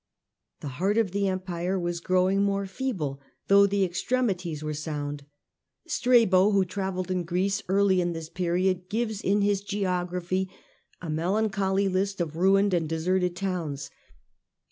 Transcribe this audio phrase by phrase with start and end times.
[0.61, 4.63] The heart of the Strabo's Empire was growing more feeble, though account of the extremities
[4.63, 5.25] were sound.
[5.87, 6.73] Strabo, who Greece.
[6.73, 10.49] travelled in Greece early in this period, gives in his geography
[11.03, 13.91] a melancholy list of ruined and deserted towns